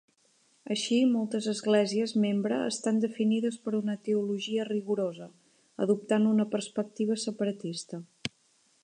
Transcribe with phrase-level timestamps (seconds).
[0.75, 5.29] Així, moltes esglésies membre estan definides per una teologia rigorosa,
[5.87, 8.05] adoptant una perspectiva separatista.